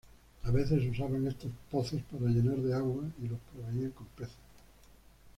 A 0.45 0.49
veces 0.49 0.83
usaban 0.91 1.27
estos 1.27 1.51
pozos 1.69 2.01
para 2.11 2.23
llenar 2.31 2.55
de 2.57 2.73
agua 2.73 3.03
y 3.23 3.27
los 3.27 3.37
proveían 3.53 3.91
con 3.91 4.07
peces. 4.07 4.33